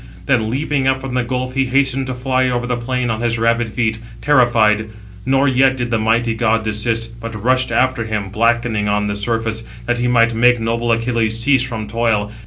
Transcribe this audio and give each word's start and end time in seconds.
Then 0.25 0.49
leaping 0.49 0.87
up 0.87 0.99
from 1.01 1.13
the 1.13 1.21
gulf, 1.23 1.53
he 1.53 1.65
hastened 1.65 2.07
to 2.07 2.15
fly 2.15 2.49
over 2.49 2.65
the 2.65 2.75
plain 2.75 3.11
on 3.11 3.21
his 3.21 3.37
rapid 3.37 3.69
feet, 3.69 3.99
terrified. 4.19 4.89
Nor 5.27 5.47
yet 5.47 5.77
did 5.77 5.91
the 5.91 5.99
mighty 5.99 6.33
god 6.33 6.63
desist, 6.63 7.19
but 7.19 7.35
rushed 7.43 7.71
after 7.71 8.05
him, 8.05 8.29
blackening 8.29 8.89
on 8.89 9.05
the 9.05 9.15
surface, 9.15 9.61
that 9.85 9.99
he 9.99 10.07
might 10.07 10.33
make 10.33 10.59
noble 10.59 10.91
Achilles 10.91 11.39
cease 11.39 11.61
from 11.61 11.85
toil, 11.85 11.85
and 11.85 11.85
avert 11.85 11.91
destruction 11.91 12.19
from 12.21 12.25
the 12.25 12.29
Trojans. 12.31 12.39